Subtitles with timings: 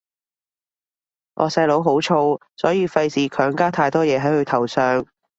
[1.35, 5.05] 我細佬好燥，所以費事強加太多嘢係佢頭上